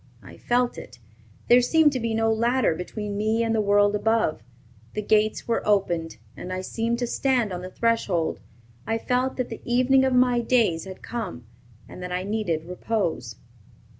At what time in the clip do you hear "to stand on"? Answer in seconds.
6.97-7.61